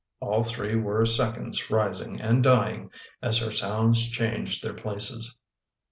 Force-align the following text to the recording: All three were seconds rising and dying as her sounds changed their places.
All 0.19 0.43
three 0.43 0.75
were 0.75 1.05
seconds 1.05 1.69
rising 1.69 2.19
and 2.19 2.41
dying 2.43 2.89
as 3.21 3.37
her 3.37 3.51
sounds 3.51 4.09
changed 4.09 4.63
their 4.63 4.73
places. 4.73 5.35